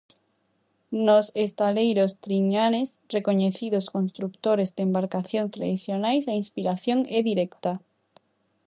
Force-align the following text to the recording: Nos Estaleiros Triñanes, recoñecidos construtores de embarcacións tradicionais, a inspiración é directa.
Nos 1.05 1.25
Estaleiros 1.47 2.11
Triñanes, 2.23 2.89
recoñecidos 3.15 3.85
construtores 3.95 4.69
de 4.75 4.81
embarcacións 4.87 5.53
tradicionais, 5.55 6.23
a 6.25 6.33
inspiración 6.43 6.99
é 7.17 7.19
directa. 7.31 7.71